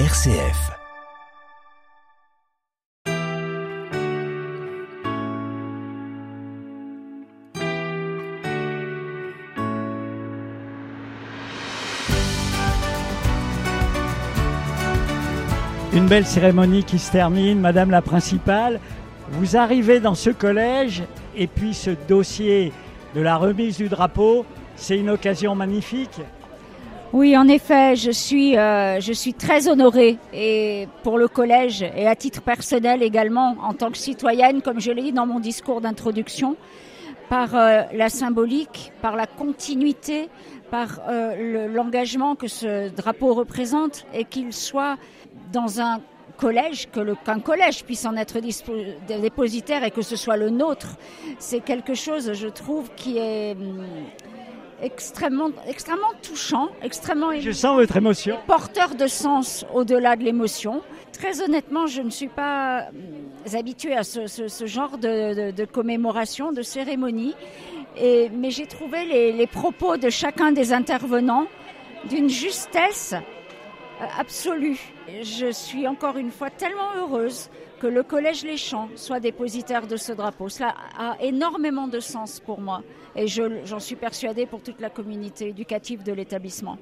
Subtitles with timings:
[0.00, 0.72] RCF.
[15.92, 18.80] Une belle cérémonie qui se termine, Madame la principale.
[19.30, 21.04] Vous arrivez dans ce collège
[21.36, 22.72] et puis ce dossier
[23.14, 26.20] de la remise du drapeau, c'est une occasion magnifique.
[27.14, 32.08] Oui, en effet, je suis, euh, je suis très honorée et pour le collège et
[32.08, 35.80] à titre personnel également en tant que citoyenne, comme je l'ai dit dans mon discours
[35.80, 36.56] d'introduction,
[37.28, 40.28] par euh, la symbolique, par la continuité,
[40.72, 44.96] par euh, l'engagement que ce drapeau représente et qu'il soit
[45.52, 46.00] dans un
[46.36, 48.40] collège, que qu'un collège puisse en être
[49.06, 50.96] dépositaire et que ce soit le nôtre,
[51.38, 53.84] c'est quelque chose, je trouve, qui est hum,
[54.82, 58.36] extrêmement, extrêmement touchant, extrêmement Je sens votre émotion.
[58.46, 60.82] porteur de sens au-delà de l'émotion.
[61.12, 65.50] Très honnêtement, je ne suis pas hum, habituée à ce, ce, ce genre de, de,
[65.52, 67.34] de, commémoration, de cérémonie,
[67.96, 71.46] et, mais j'ai trouvé les, les propos de chacun des intervenants
[72.10, 73.18] d'une justesse euh,
[74.18, 74.78] absolue.
[75.22, 77.50] Je suis encore une fois tellement heureuse
[77.80, 80.48] que le Collège Les Champs soit dépositaire de ce drapeau.
[80.48, 82.82] Cela a énormément de sens pour moi
[83.16, 86.78] et j'en suis persuadée pour toute la communauté éducative de l'établissement.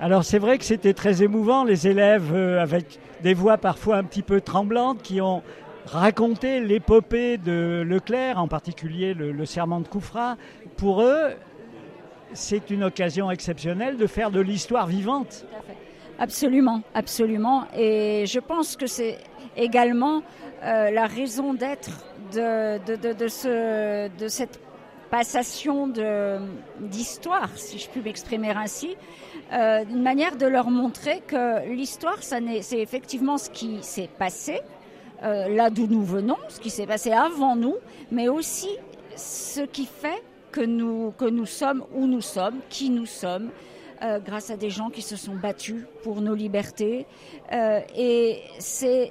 [0.00, 4.04] Alors c'est vrai que c'était très émouvant, les élèves euh, avec des voix parfois un
[4.04, 5.42] petit peu tremblantes qui ont
[5.84, 10.36] raconté l'épopée de Leclerc, en particulier le, le serment de Koufra.
[10.78, 11.32] Pour eux,
[12.32, 15.44] c'est une occasion exceptionnelle de faire de l'histoire vivante.
[15.50, 15.89] Tout à fait.
[16.20, 17.64] Absolument, absolument.
[17.74, 19.16] Et je pense que c'est
[19.56, 20.22] également
[20.62, 21.88] euh, la raison d'être
[22.34, 24.60] de, de, de, ce, de cette
[25.10, 25.88] passation
[26.78, 28.96] d'histoire, si je puis m'exprimer ainsi,
[29.54, 34.60] euh, une manière de leur montrer que l'histoire, c'est effectivement ce qui s'est passé,
[35.22, 37.76] euh, là d'où nous venons, ce qui s'est passé avant nous,
[38.12, 38.68] mais aussi
[39.16, 40.22] ce qui fait
[40.52, 43.48] que nous, que nous sommes où nous sommes, qui nous sommes,
[44.02, 47.06] euh, grâce à des gens qui se sont battus pour nos libertés.
[47.52, 49.10] Euh, et c'est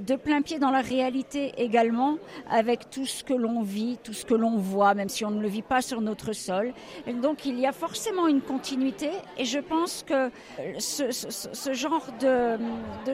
[0.00, 2.16] de plein pied dans la réalité également,
[2.48, 5.40] avec tout ce que l'on vit, tout ce que l'on voit, même si on ne
[5.40, 6.72] le vit pas sur notre sol.
[7.20, 10.30] Donc il y a forcément une continuité, et je pense que
[10.78, 12.58] ce, ce, genre de,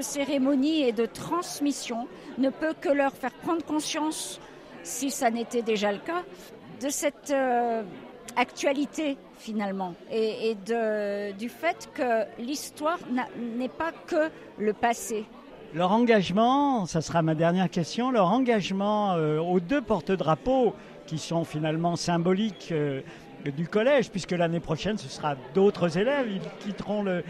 [0.00, 2.06] cérémonie et de transmission
[2.38, 4.40] ne peut que leur faire prendre conscience,
[4.82, 6.22] si ça n'était déjà le cas,
[6.80, 7.82] de cette euh,
[8.36, 10.56] actualité finalement et,
[11.38, 12.98] du fait que l'histoire
[13.38, 15.24] n'est pas que le passé.
[15.74, 20.74] Leur engagement, ça sera ma dernière question, leur engagement euh, aux deux porte-drapeaux
[21.06, 23.02] qui sont finalement symboliques euh,
[23.54, 27.22] du collège, puisque l'année prochaine ce sera d'autres élèves, ils quitteront le,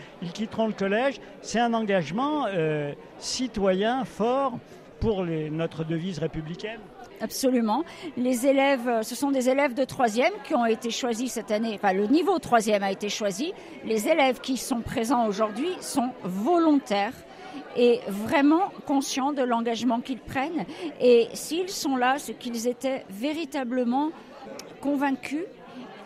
[0.72, 4.58] collège, c'est un engagement euh, citoyen fort
[5.00, 6.80] pour notre devise républicaine
[7.20, 7.84] Absolument.
[8.16, 11.74] Les élèves, ce sont des élèves de troisième qui ont été choisis cette année.
[11.74, 13.52] Enfin, le niveau troisième a été choisi.
[13.84, 17.14] Les élèves qui sont présents aujourd'hui sont volontaires
[17.76, 20.64] et vraiment conscients de l'engagement qu'ils prennent.
[21.00, 24.10] Et s'ils sont là, c'est qu'ils étaient véritablement
[24.80, 25.44] convaincus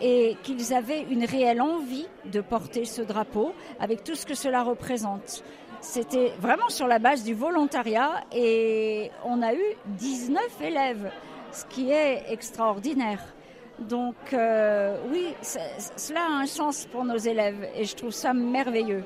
[0.01, 4.63] et qu'ils avaient une réelle envie de porter ce drapeau avec tout ce que cela
[4.63, 5.43] représente.
[5.83, 11.11] C'était vraiment sur la base du volontariat et on a eu 19 élèves,
[11.51, 13.19] ce qui est extraordinaire.
[13.79, 19.03] Donc euh, oui, cela a un sens pour nos élèves et je trouve ça merveilleux.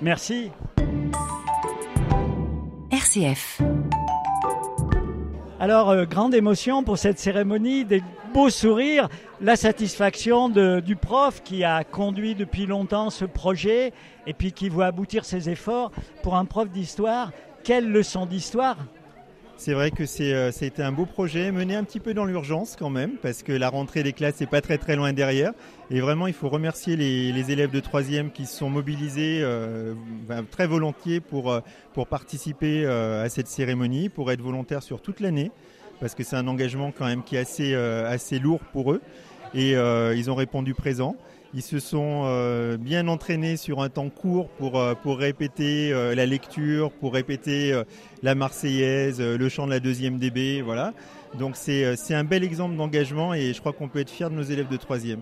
[0.00, 0.50] Merci.
[2.90, 3.60] RCF.
[5.60, 8.02] Alors, euh, grande émotion pour cette cérémonie, des
[8.32, 9.08] beaux sourires,
[9.44, 13.92] la satisfaction du prof qui a conduit depuis longtemps ce projet
[14.26, 15.92] et puis qui voit aboutir ses efforts.
[16.22, 17.30] Pour un prof d'histoire,
[17.62, 18.78] quelle leçon d'histoire
[19.56, 22.24] c'est vrai que c'est, euh, a été un beau projet, mené un petit peu dans
[22.24, 25.52] l'urgence quand même, parce que la rentrée des classes n'est pas très très loin derrière.
[25.92, 29.94] Et vraiment, il faut remercier les, élèves de troisième qui se sont mobilisés euh,
[30.50, 31.60] très volontiers pour, euh,
[31.92, 35.52] pour participer euh, à cette cérémonie, pour être volontaires sur toute l'année,
[36.00, 39.00] parce que c'est un engagement quand même qui est assez, euh, assez lourd pour eux.
[39.54, 41.16] Et euh, ils ont répondu présent.
[41.56, 46.12] Ils se sont euh, bien entraînés sur un temps court pour, euh, pour répéter euh,
[46.12, 47.80] la lecture, pour répéter
[48.24, 50.92] la Marseillaise, le chant de la deuxième DB, voilà.
[51.38, 54.42] Donc c'est un bel exemple d'engagement et je crois qu'on peut être fier de nos
[54.42, 55.20] élèves de troisième.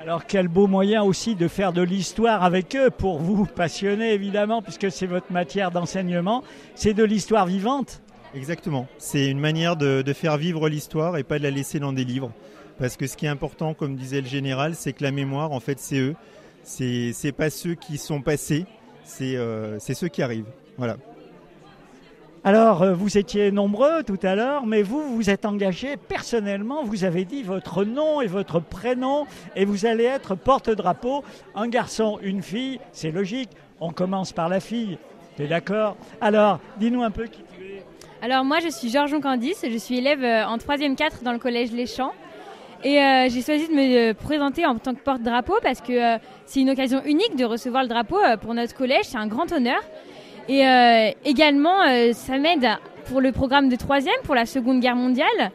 [0.00, 4.62] Alors quel beau moyen aussi de faire de l'histoire avec eux pour vous passionner évidemment
[4.62, 6.44] puisque c'est votre matière d'enseignement,
[6.74, 8.00] c'est de l'histoire vivante?
[8.34, 11.92] Exactement, c'est une manière de, de faire vivre l'histoire et pas de la laisser dans
[11.92, 12.30] des livres.
[12.78, 15.60] Parce que ce qui est important, comme disait le général, c'est que la mémoire, en
[15.60, 16.14] fait, c'est eux.
[16.62, 18.66] C'est pas ceux qui sont passés,
[19.04, 19.36] c'est
[19.94, 20.50] ceux qui arrivent.
[20.76, 20.96] Voilà.
[22.44, 27.04] Alors, euh, vous étiez nombreux tout à l'heure, mais vous, vous êtes engagé personnellement, vous
[27.04, 29.26] avez dit votre nom et votre prénom,
[29.56, 31.24] et vous allez être porte-drapeau.
[31.56, 34.98] Un garçon, une fille, c'est logique, on commence par la fille.
[35.36, 35.96] Tu es d'accord?
[36.20, 37.84] Alors, dis-nous un peu qui tu es.
[38.22, 41.38] Alors, moi, je suis Georges Candice, je suis élève euh, en 3e 4 dans le
[41.38, 42.12] collège Les Champs.
[42.84, 46.70] Et euh, j'ai choisi de me présenter en tant que porte-drapeau parce que c'est une
[46.70, 49.80] occasion unique de recevoir le drapeau pour notre collège, c'est un grand honneur.
[50.48, 52.66] Et euh, également, euh, ça m'aide
[53.06, 55.52] pour le programme de troisième, pour la Seconde Guerre mondiale.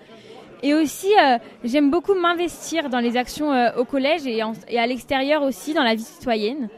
[0.61, 5.41] Et aussi, euh, j'aime beaucoup m'investir dans les actions au collège et, et à l'extérieur
[5.43, 6.69] aussi, dans la vie citoyenne.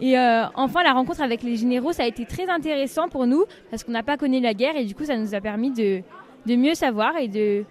[0.00, 0.16] Et
[0.54, 3.92] enfin, la rencontre avec les généraux, ça a été très intéressant pour nous parce qu'on
[3.92, 6.02] n'a pas connu la guerre et du coup, ça nous a permis de,
[6.46, 7.64] de mieux savoir et de,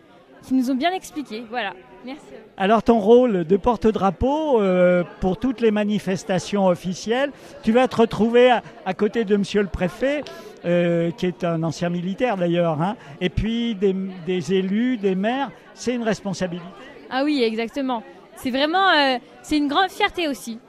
[0.46, 1.44] qui nous ont bien expliqué.
[1.50, 1.74] Voilà.
[2.08, 2.22] Merci.
[2.56, 7.32] Alors ton rôle de porte-drapeau euh, pour toutes les manifestations officielles,
[7.64, 8.50] tu vas te retrouver
[8.86, 10.24] à, côté de Monsieur le Préfet,
[10.64, 15.52] euh, qui est un ancien militaire d'ailleurs, hein, et puis des, élus, des maires.
[15.74, 16.66] C'est une responsabilité.
[17.10, 18.02] Ah oui, exactement.
[18.38, 20.60] C'est vraiment, euh, c'est une grande fierté aussi.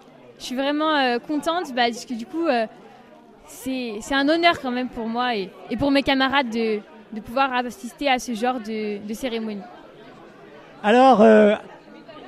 [0.41, 2.49] Je suis vraiment contente bah, parce que du coup,
[3.47, 6.81] c'est un honneur quand même pour moi et, pour mes camarades de,
[7.21, 9.63] pouvoir assister à ce genre de, de cérémonie.
[10.85, 11.57] Alors, euh,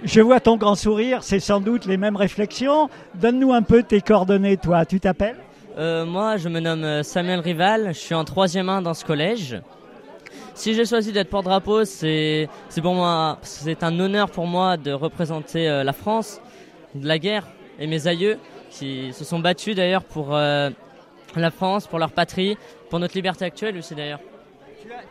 [0.03, 2.91] je vois ton grand sourire, c'est sans doute les mêmes réflexions.
[3.15, 4.85] Donne-nous un peu tes coordonnées, toi.
[4.85, 5.39] Tu t'appelles
[5.79, 9.05] euh, Moi, je me nomme euh, Samuel Rival, je suis en troisième 1 dans ce
[9.05, 9.61] collège.
[10.55, 12.49] Si j'ai choisi d'être porte-drapeau, c'est
[12.83, 16.41] pour moi, c'est un honneur pour moi de représenter la France
[16.95, 17.47] de la guerre
[17.79, 18.37] et mes aïeux
[18.69, 22.59] qui se sont battus d'ailleurs pour la France, pour leur patrie,
[22.91, 24.21] pour notre liberté actuelle aussi d'ailleurs.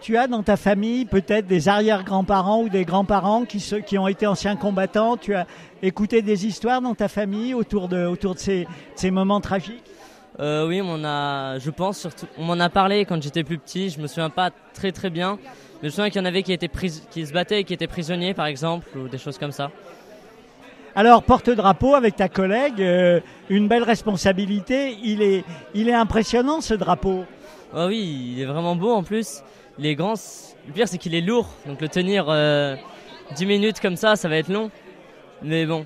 [0.01, 4.25] Tu as dans ta famille peut-être des arrière-grands-parents ou des grands-parents qui, qui ont été
[4.27, 5.17] anciens combattants?
[5.17, 5.45] Tu as
[5.81, 8.67] écouté des histoires dans ta famille autour de, autour de ces,
[9.11, 9.83] moments tragiques?
[10.39, 13.89] Euh, Oui, on a, je pense surtout, on m'en a parlé quand j'étais plus petit.
[13.89, 15.49] Je me souviens pas très très bien, mais
[15.81, 16.69] je me souviens qu'il y en avait qui étaient
[17.11, 19.71] qui se battaient et qui étaient prisonniers, par exemple, ou des choses comme ça.
[20.95, 23.19] Alors, porte-drapeau avec ta collègue, euh,
[23.49, 24.97] une belle responsabilité.
[25.03, 25.43] Il est,
[25.73, 27.25] il est impressionnant ce drapeau.
[27.75, 29.43] Oh oui, il est vraiment beau en plus
[29.79, 30.15] les grands,
[30.67, 32.75] le pire c'est qu'il est lourd, donc le tenir 10 euh,
[33.41, 34.69] minutes comme ça, ça va être long.
[35.41, 35.85] Mais bon,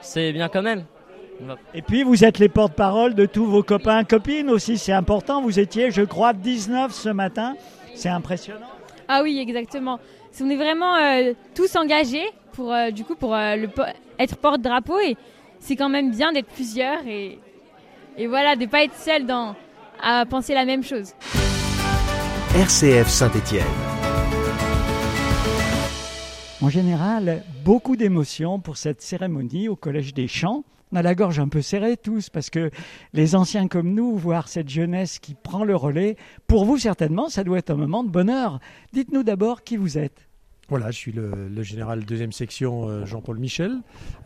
[0.00, 0.84] c'est bien quand même.
[1.74, 5.42] Et puis vous êtes les porte-parole de tous vos copains, copines aussi, c'est important.
[5.42, 7.56] Vous étiez, je crois, 19 ce matin.
[7.94, 8.66] C'est impressionnant.
[9.08, 9.98] Ah oui, exactement.
[10.40, 13.68] On est vraiment euh, tous engagés pour euh, du coup pour le,
[14.18, 15.16] être porte-drapeau et
[15.58, 17.38] c'est quand même bien d'être plusieurs et,
[18.16, 19.56] et voilà, de pas être seul dans
[20.02, 21.14] à penser la même chose.
[22.54, 23.64] RCF Saint-Étienne.
[26.60, 30.64] En général, beaucoup d'émotions pour cette cérémonie au Collège des Champs.
[30.90, 32.70] On a la gorge un peu serrée tous parce que
[33.12, 36.16] les anciens comme nous, voir cette jeunesse qui prend le relais,
[36.46, 38.58] pour vous certainement, ça doit être un moment de bonheur.
[38.92, 40.28] Dites-nous d'abord qui vous êtes.
[40.68, 43.72] Voilà, je suis le, général deuxième section euh, Jean-Paul Michel,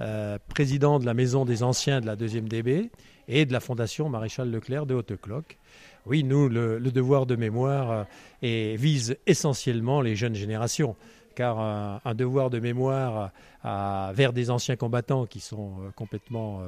[0.01, 2.91] euh, président de la Maison des Anciens de la deuxième DB
[3.29, 5.59] et de la Fondation Maréchal Leclerc de Haute-Cloque.
[6.07, 8.07] Oui, nous, le, devoir de mémoire
[8.43, 10.97] euh, vise essentiellement les jeunes générations,
[11.35, 13.31] car un, devoir de mémoire
[13.65, 16.63] vers des anciens combattants qui sont euh, complètement,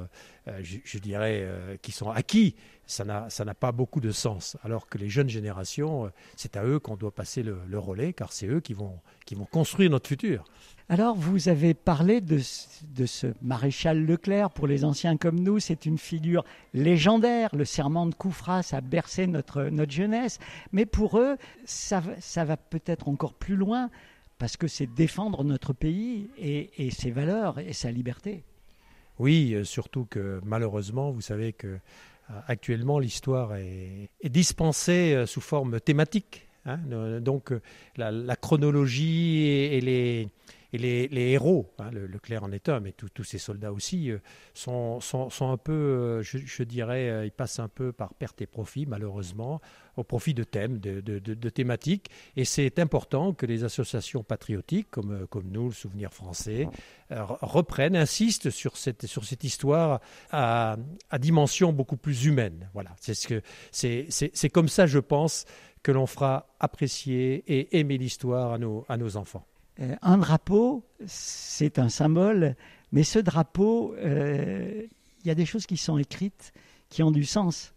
[0.47, 1.47] euh, je, dirais,
[1.81, 2.55] qui sont acquis,
[2.87, 4.57] ça n'a pas beaucoup de sens.
[4.63, 8.47] Alors que les jeunes générations, c'est à eux qu'on doit passer le, relais, car c'est
[8.47, 10.45] eux qui vont, qui vont construire notre futur.
[10.87, 14.51] Alors, vous avez parlé de, ce maréchal Leclerc.
[14.51, 16.45] Pour les anciens comme nous, c'est une figure
[16.75, 17.49] légendaire.
[17.55, 20.37] Le serment de Koufras a bercé notre, notre jeunesse.
[20.71, 23.89] Mais pour eux, ça, va peut-être encore plus loin
[24.37, 28.43] parce que c'est défendre notre pays et, ses valeurs et sa liberté.
[29.19, 31.77] Oui, euh, surtout que malheureusement, vous savez que euh,
[32.47, 36.47] actuellement l'histoire est, dispensée euh, sous forme thématique.
[36.67, 36.79] Hein.
[37.21, 37.53] donc
[37.95, 40.27] la, chronologie et les,
[40.75, 44.19] et les, héros, hein, le, Leclerc en est un, mais tous ces soldats aussi, euh,
[44.53, 44.99] sont,
[45.41, 49.61] un peu, euh, je, dirais, euh, ils passent un peu par perte et profit, malheureusement,
[49.95, 52.09] au profit de thèmes, de, thématiques.
[52.35, 56.67] Et c'est important que les associations patriotiques, comme, nous, le Souvenir français,
[57.09, 60.01] reprennent, insistent sur cette, sur cette histoire
[60.31, 60.75] à,
[61.19, 62.69] dimension beaucoup plus humaine.
[62.73, 63.13] Voilà, c'est
[63.71, 65.45] ce comme ça, je pense,
[65.81, 69.45] que l'on fera apprécier et aimer l'histoire à nos, à nos enfants.
[69.79, 72.55] Euh, un drapeau, c'est un symbole,
[72.91, 74.83] mais ce drapeau, euh,
[75.23, 76.53] il y a des choses qui sont écrites,
[76.89, 77.73] qui ont du sens.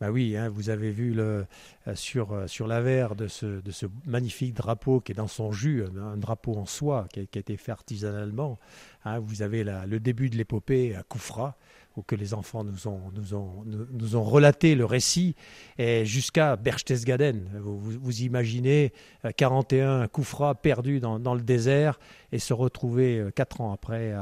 [0.00, 1.46] Bah oui, hein, vous avez vu le,
[1.86, 5.84] euh, sur, sur l'avers de ce, de ce magnifique drapeau qui est dans son jus,
[5.98, 8.58] un drapeau en soie qui a, été fait artisanalement.
[9.04, 11.56] Hein, vous avez le début de l'épopée à Koufra.
[11.96, 15.34] Ou que les enfants nous ont, nous ont, nous, ont relaté le récit,
[15.78, 17.48] jusqu'à Berchtesgaden.
[17.60, 18.92] Vous, vous, imaginez
[19.36, 21.98] 41 Koufra perdus dans, dans, le désert
[22.32, 24.14] et se retrouver quatre ans après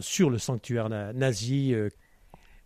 [0.00, 1.74] sur le sanctuaire nazi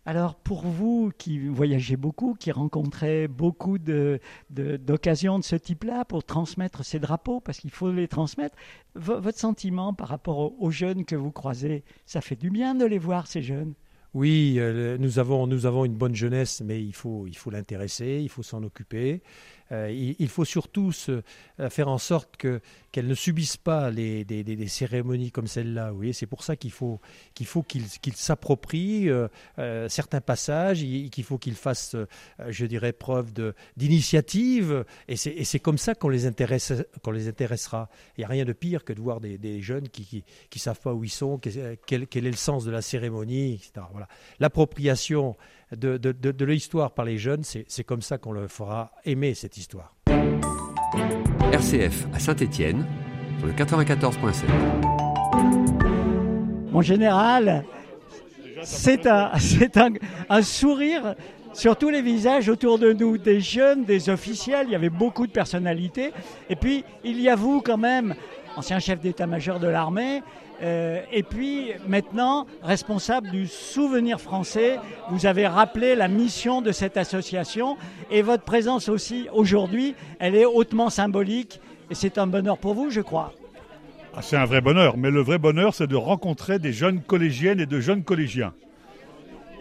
[0.05, 6.23] alors pour vous qui voyagez beaucoup, qui rencontrez beaucoup d'occasions de, de, ce type-là pour
[6.23, 8.55] transmettre ces drapeaux, parce qu'il faut les transmettre,
[8.95, 12.97] votre sentiment par rapport aux jeunes que vous croisez, ça fait du bien de les
[12.97, 13.73] voir, ces jeunes?
[14.13, 18.19] Oui, euh, nous, avons, nous avons une bonne jeunesse, mais il faut, il faut l'intéresser,
[18.21, 19.21] il faut s'en occuper.
[19.71, 21.21] Euh, il, faut surtout euh,
[21.69, 22.59] faire en sorte que,
[22.91, 25.93] qu'elles ne subissent pas des, cérémonies comme celle-là.
[25.93, 26.99] Oui, c'est pour ça qu'il faut
[27.33, 29.09] qu'il faut qu'ils s'approprient
[29.87, 31.95] certains passages, qu'il faut qu'ils fassent,
[32.47, 33.33] je dirais, preuve
[33.77, 34.85] d'initiative.
[35.07, 37.89] Et c'est, et comme ça qu'on les, intéressera.
[38.17, 40.23] Il n'y a rien de pire que de voir des, jeunes qui
[40.53, 43.85] ne savent pas où ils sont, quel, quel, est le sens de la cérémonie, etc.
[43.91, 44.07] Voilà.
[44.39, 45.35] L'appropriation
[45.75, 49.95] de, de, l'histoire par les jeunes, c'est comme ça qu'on le fera aimer cette histoire.
[51.51, 52.85] RCF à Saint-Étienne,
[53.37, 54.43] sur le 94.7.
[56.71, 57.65] Mon général,
[58.63, 59.31] c'est un,
[59.75, 59.93] un,
[60.29, 61.15] un sourire
[61.53, 65.27] sur tous les visages autour de nous, des jeunes, des officiels, il y avait beaucoup
[65.27, 66.13] de personnalités.
[66.49, 68.15] Et puis, il y a vous quand même,
[68.55, 70.21] ancien chef d'état-major de l'armée,
[70.61, 74.77] euh, et puis maintenant, responsable du souvenir français,
[75.09, 77.77] vous avez rappelé la mission de cette association
[78.11, 82.91] et votre présence aussi aujourd'hui, elle est hautement symbolique et c'est un bonheur pour vous,
[82.91, 83.33] je crois.
[84.15, 87.59] Ah, c'est un vrai bonheur, mais le vrai bonheur, c'est de rencontrer des jeunes collégiennes
[87.59, 88.53] et de jeunes collégiens.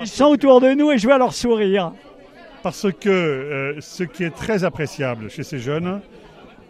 [0.01, 1.93] Ils sont autour de nous et je vois leur sourire.
[2.63, 6.01] Parce que euh, ce qui est très appréciable chez ces jeunes,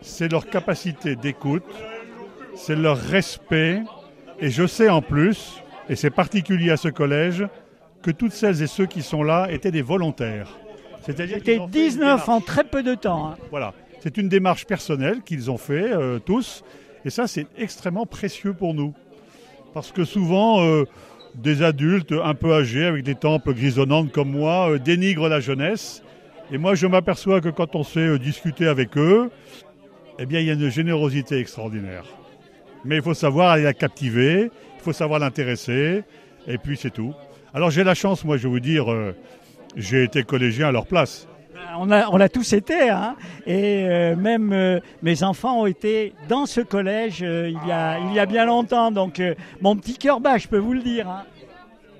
[0.03, 1.65] c'est leur capacité d'écoute,
[2.55, 3.83] c'est leur respect,
[4.41, 7.47] et je sais en plus, et c'est particulier à ce collège,
[8.03, 10.59] que toutes celles et ceux qui sont là étaient des volontaires.
[11.03, 13.29] C'est-à-dire étaient 19 en très peu de temps.
[13.29, 13.37] Hein.
[13.51, 16.65] Voilà, c'est une démarche personnelle qu'ils ont fait euh, tous,
[17.05, 18.95] et ça c'est extrêmement précieux pour nous.
[19.75, 20.85] Parce que souvent, euh,
[21.35, 26.03] des adultes un peu âgés, avec des tempes grisonnantes comme moi, euh, dénigrent la jeunesse.
[26.51, 29.31] Et moi je m'aperçois que quand on sait discuter avec eux,
[30.19, 32.05] eh bien il y a une générosité extraordinaire.
[32.85, 36.03] Mais il faut savoir aller la captiver, il faut savoir l'intéresser,
[36.47, 37.15] et puis c'est tout.
[37.53, 39.15] Alors j'ai la chance, moi je vais vous dire, euh,
[39.77, 41.27] j'ai été collégien à leur place.
[41.79, 46.15] On a, on a tous été, hein et euh, même euh, mes enfants ont été
[46.29, 49.23] dans ce collège il, y a, il y a bien longtemps, donc
[49.61, 51.09] mon petit cœur bat, je peux vous le dire.
[51.09, 51.25] Hein.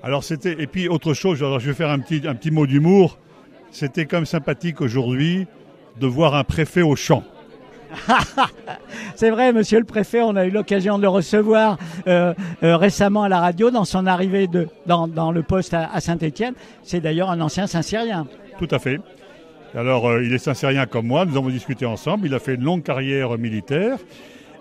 [0.03, 2.65] Alors c'était, et puis autre chose, alors je vais faire un petit, un petit mot
[2.65, 3.17] d'humour,
[3.71, 5.47] c'était comme sympathique aujourd'hui
[5.99, 7.23] de voir un préfet au champ.
[9.15, 12.33] C'est vrai, monsieur le préfet, on a eu l'occasion de le recevoir euh,
[12.63, 14.47] euh, récemment à la radio dans son arrivée
[14.85, 16.53] dans, le poste à, Saint-Étienne.
[16.83, 18.27] C'est d'ailleurs un ancien Saint-Cyrien.
[18.57, 18.99] Tout à fait.
[19.75, 22.27] Alors, euh, il est Saint-Cyrien comme moi, nous avons discuté ensemble.
[22.27, 23.97] Il a fait une longue carrière militaire.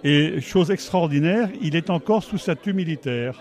[0.02, 3.34] Et chose extraordinaire, il est encore sous statut militaire.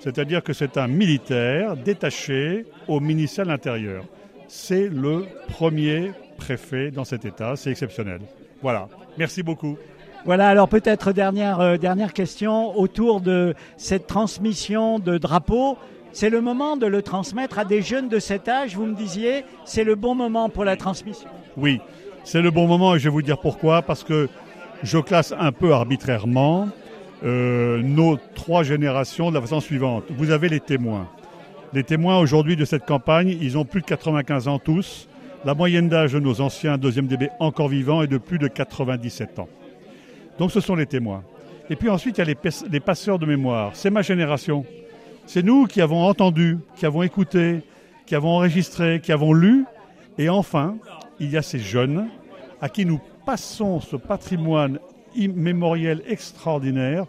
[0.00, 4.04] C'est-à-dire que c'est un militaire détaché au ministère de l'Intérieur.
[4.48, 8.20] C'est le premier préfet dans cet État, c'est exceptionnel.
[8.62, 8.88] Voilà.
[9.18, 9.76] Merci beaucoup.
[10.24, 15.76] Voilà, alors peut-être dernière, euh, dernière question autour de cette transmission de drapeaux.
[16.12, 19.44] C'est le moment de le transmettre à des jeunes de cet âge, vous me disiez,
[19.64, 21.28] c'est le bon moment pour la transmission.
[21.56, 21.80] Oui,
[22.22, 23.82] c'est le bon moment et je vais vous dire pourquoi.
[23.82, 24.28] Parce que
[24.82, 26.68] je classe un peu arbitrairement
[27.24, 30.04] euh, nos trois générations de la façon suivante.
[30.10, 31.08] Vous avez les témoins.
[31.72, 35.08] Les témoins aujourd'hui de cette campagne, ils ont plus de 95 ans tous.
[35.44, 39.40] La moyenne d'âge de nos anciens deuxième DB encore vivants est de plus de 97
[39.40, 39.48] ans.
[40.38, 41.24] Donc ce sont les témoins.
[41.68, 42.36] Et puis ensuite, il y a
[42.70, 43.72] les, passeurs de mémoire.
[43.74, 44.64] C'est ma génération.
[45.26, 47.62] C'est nous qui avons entendu, qui avons écouté,
[48.06, 49.64] qui avons enregistré, qui avons lu.
[50.16, 50.76] Et enfin,
[51.18, 52.06] il y a ces jeunes
[52.60, 54.78] à qui nous passons ce patrimoine
[55.16, 57.06] immémoriel extraordinaire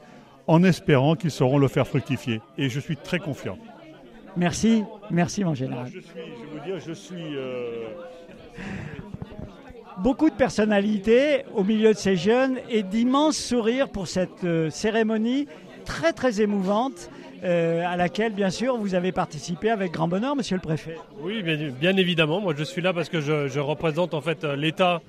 [0.48, 2.42] en espérant qu'ils sauront le faire fructifier.
[2.58, 3.60] Et je suis très confiant.
[4.36, 5.88] Merci, merci mon général.
[5.94, 7.88] Je suis, je vous dire, je suis euh,
[10.00, 15.48] Beaucoup de personnalités au milieu de ces jeunes et d'immenses sourires pour cette euh, cérémonie
[15.86, 17.10] très très émouvante.
[17.44, 20.96] Euh, à laquelle, bien sûr, vous avez participé avec grand bonheur, monsieur le préfet.
[21.20, 22.40] Oui, bien, évidemment.
[22.40, 25.02] Moi, je suis là parce que je, représente en fait euh, l'État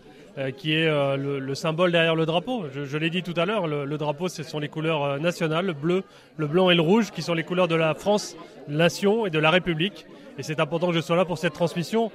[0.56, 2.64] qui est le, symbole derrière le drapeau.
[2.72, 6.02] Je, l'ai dit tout à l'heure, le, drapeau, ce sont les couleurs nationales, le bleu,
[6.36, 8.36] le blanc et le rouge, qui sont les couleurs de la France,
[8.68, 10.06] nation et de la République.
[10.38, 12.10] Et c'est important que je sois là pour cette transmission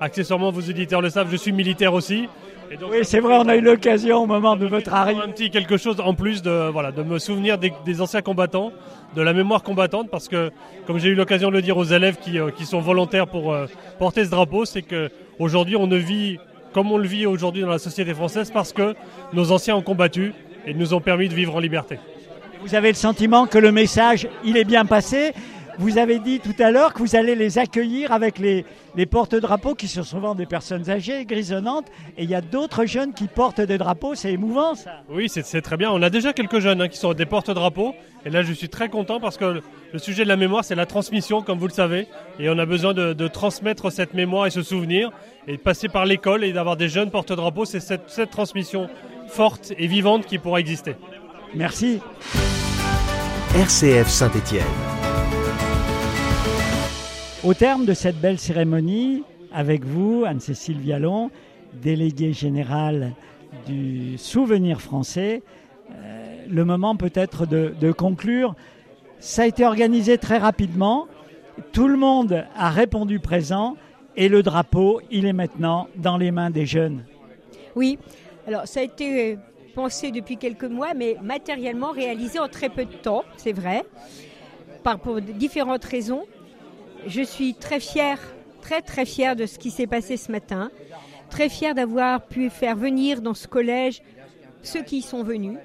[0.00, 2.28] accessoirement, vos auditeurs le savent, je suis militaire aussi.
[2.70, 5.20] oui, c'est vrai, on a eu l'occasion au moment de votre arrivée.
[5.22, 8.72] Un petit quelque chose en plus de, voilà, de me souvenir des, anciens combattants,
[9.14, 10.50] de la mémoire combattante, parce que,
[10.86, 13.52] comme j'ai eu l'occasion de le dire aux élèves qui, euh, qui sont volontaires pour
[13.52, 13.66] euh,
[13.98, 16.38] porter ce drapeau, c'est qu'aujourd'hui, on ne vit
[16.72, 18.94] comme on le vit aujourd'hui dans la société française parce que
[19.32, 20.32] nos anciens ont combattu
[20.66, 21.98] et nous ont permis de vivre en liberté.
[22.62, 25.32] Vous avez le sentiment que le message, il est bien passé
[25.80, 29.74] vous avez dit tout à l'heure que vous allez les accueillir avec les, les porte-drapeaux
[29.74, 31.86] qui sont souvent des personnes âgées, grisonnantes,
[32.18, 35.02] et il y a d'autres jeunes qui portent des drapeaux, c'est émouvant ça.
[35.08, 35.90] Oui, c'est très bien.
[35.90, 37.94] On a déjà quelques jeunes hein, qui sont des porte-drapeaux,
[38.26, 40.84] et là je suis très content parce que le sujet de la mémoire, c'est la
[40.84, 42.06] transmission, comme vous le savez,
[42.38, 45.10] et on a besoin de, de transmettre cette mémoire et ce souvenir,
[45.48, 48.90] et de passer par l'école et d'avoir des jeunes porte-drapeaux, c'est cette, cette transmission
[49.28, 50.96] forte et vivante qui pourra exister.
[51.54, 52.00] Merci.
[53.54, 54.62] RCF Saint-Étienne.
[57.42, 61.30] Au terme de cette belle cérémonie, avec vous, Anne-Cécile Vialon,
[61.72, 63.12] déléguée générale
[63.66, 65.42] du souvenir français,
[65.90, 68.54] euh, le moment peut-être de, conclure.
[69.20, 71.06] Ça a été organisé très rapidement,
[71.72, 73.74] tout le monde a répondu présent
[74.16, 77.06] et le drapeau, il est maintenant dans les mains des jeunes.
[77.74, 77.98] Oui,
[78.46, 79.38] alors ça a été
[79.74, 83.82] pensé depuis quelques mois, mais matériellement réalisé en très peu de temps, c'est vrai,
[84.82, 86.26] par, pour différentes raisons.
[87.06, 88.18] Je suis très fière,
[88.60, 90.70] très très fière de ce qui s'est passé ce matin.
[91.30, 94.02] Très fière d'avoir pu faire venir dans ce collège
[94.62, 95.56] ceux qui y sont venus,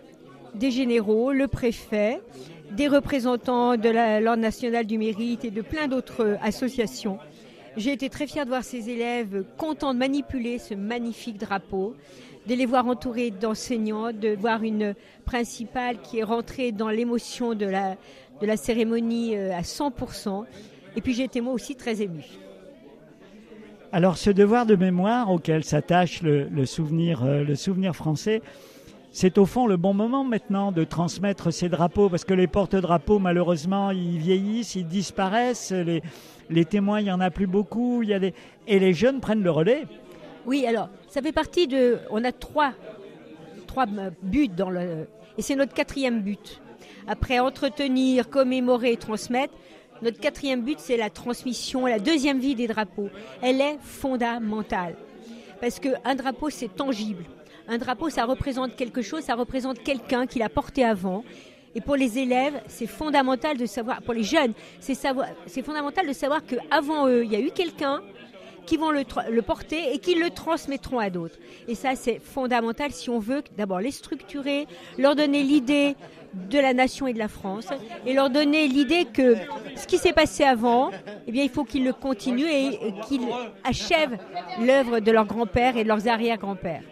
[0.53, 2.21] des généraux, le préfet,
[2.71, 3.89] des représentants de
[4.23, 7.19] l'Ordre national du mérite et de plein d'autres associations.
[7.75, 11.95] J'ai été très fière de voir ces élèves contents de manipuler ce magnifique drapeau,
[12.47, 17.65] de les voir entourés d'enseignants, de voir une principale qui est rentrée dans l'émotion de
[17.65, 17.97] la,
[18.39, 20.45] de la cérémonie euh, à 100%.
[20.95, 22.25] Et puis j'ai été moi aussi très émue.
[23.91, 28.41] Alors ce devoir de mémoire auquel s'attache le, souvenir, euh, le souvenir français,
[29.11, 33.19] c'est au fond le bon moment maintenant de transmettre ces drapeaux, parce que les porte-drapeaux,
[33.19, 36.03] malheureusement, ils vieillissent, ils disparaissent, les,
[36.49, 38.33] les témoins, il n'y en a plus beaucoup, il y a des...
[38.67, 39.85] et les jeunes prennent le relais.
[40.45, 41.99] Oui, alors, ça fait partie de...
[42.11, 42.73] On a trois,
[43.67, 43.85] trois
[44.21, 45.07] buts dans le...
[45.37, 46.61] Et c'est notre quatrième but.
[47.07, 49.53] Après entretenir, commémorer, transmettre,
[50.01, 53.09] notre quatrième but, c'est la transmission, la deuxième vie des drapeaux.
[53.41, 54.95] Elle est fondamentale.
[55.61, 57.25] Parce qu'un drapeau, c'est tangible.
[57.67, 61.23] Un drapeau, ça représente quelque chose, ça représente quelqu'un qui l'a porté avant.
[61.73, 66.41] Et pour les élèves, c'est fondamental de savoir, pour les jeunes, c'est fondamental de savoir
[66.45, 68.01] qu'avant eux, il y a eu quelqu'un
[68.65, 71.37] qui vont le, porter et qui le transmettront à d'autres.
[71.67, 75.95] Et ça, c'est fondamental si on veut d'abord les structurer, leur donner l'idée
[76.33, 77.67] de la nation et de la France
[78.05, 79.35] et leur donner l'idée que
[79.75, 80.91] ce qui s'est passé avant,
[81.27, 83.27] eh bien, il faut qu'ils le continuent et, qu'ils
[83.63, 84.17] achèvent
[84.61, 86.83] l'œuvre de leurs grands-pères et de leurs arrière-grands-pères.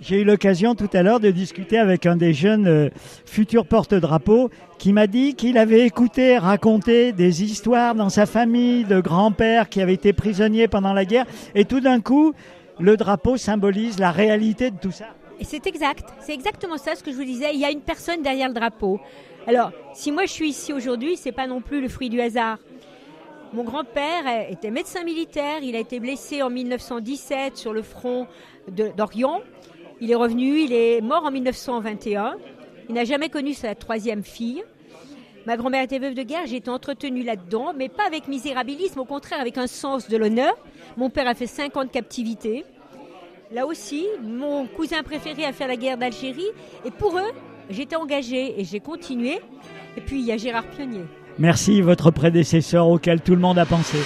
[0.00, 2.88] J'ai eu l'occasion tout à l'heure de discuter avec un des jeunes euh,
[3.26, 9.00] futurs porte-drapeaux qui m'a dit qu'il avait écouté raconter des histoires dans sa famille de
[9.00, 12.32] grands-pères qui avaient été prisonniers pendant la guerre et tout d'un coup,
[12.78, 15.06] le drapeau symbolise la réalité de tout ça.
[15.42, 17.50] C'est exact, c'est exactement ça ce que je vous disais.
[17.52, 19.00] Il y a une personne derrière le drapeau.
[19.48, 22.58] Alors, si moi je suis ici aujourd'hui, c'est pas non plus le fruit du hasard.
[23.52, 28.26] Mon grand-père était médecin militaire, il a été blessé en 1917 sur le front
[28.68, 29.40] d'Orient.
[30.00, 32.36] Il est revenu, il est mort en 1921.
[32.88, 34.62] Il n'a jamais connu sa troisième fille.
[35.46, 39.04] Ma grand-mère était veuve de guerre, j'ai été entretenue là-dedans, mais pas avec misérabilisme, au
[39.04, 40.54] contraire avec un sens de l'honneur.
[40.96, 42.64] Mon père a fait 50 captivités.
[43.50, 46.48] Là aussi, mon cousin préféré a fait la guerre d'Algérie.
[46.84, 47.32] Et pour eux,
[47.70, 49.38] j'étais engagée et j'ai continué.
[49.96, 51.04] Et puis, il y a Gérard Pionnier.
[51.38, 53.98] Merci, votre prédécesseur auquel tout le monde a pensé.